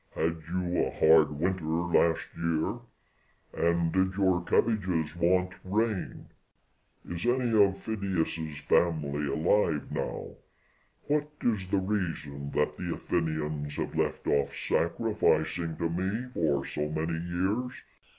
had 0.15 0.35
you 0.49 0.83
a 0.85 0.89
hard 0.89 1.29
winter 1.39 1.63
last 1.63 2.27
year? 2.35 2.79
and 3.53 3.93
did 3.93 4.15
your 4.17 4.43
cabbages 4.45 5.15
want 5.15 5.53
rain? 5.63 6.27
is 7.07 7.23
any 7.27 7.51
of 7.63 7.77
Phidias's 7.77 8.57
family 8.61 9.27
alive 9.27 9.91
now? 9.91 10.31
what 11.05 11.29
is 11.43 11.69
the 11.69 11.77
reason 11.77 12.49
that 12.49 12.75
the 12.77 12.91
Athenians 12.95 13.75
have 13.75 13.93
left 13.93 14.25
off 14.25 14.55
sacrificing 14.55 15.77
to 15.77 15.87
me 15.87 16.27
for 16.29 16.65
so 16.65 16.89
many 16.89 17.23
years? 17.23 17.73